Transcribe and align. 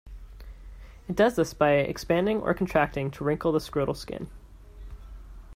It 1.07 1.15
does 1.15 1.35
this 1.35 1.53
by 1.53 1.73
expanding 1.73 2.41
or 2.41 2.55
contracting 2.55 3.11
to 3.11 3.23
wrinkle 3.23 3.51
the 3.51 3.59
scrotal 3.59 3.95
skin. 3.95 4.31